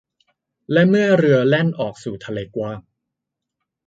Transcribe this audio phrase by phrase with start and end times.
[0.71, 2.79] และเมื่อเรือแล่นออกสู่ทะเลกว้าง